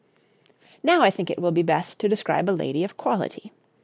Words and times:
}]Now 0.83 1.03
I 1.03 1.11
think 1.11 1.29
it 1.29 1.37
will 1.37 1.51
be 1.51 1.61
best 1.61 1.99
to 1.99 2.09
describe 2.09 2.49
a 2.49 2.57
lady 2.57 2.83
of 2.83 2.97
quality. 2.97 3.51